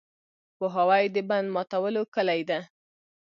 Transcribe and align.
پوهاوی 0.57 1.03
د 1.15 1.17
بند 1.29 1.47
ماتولو 1.55 2.03
کلي 2.15 2.41
ده. 2.49 2.59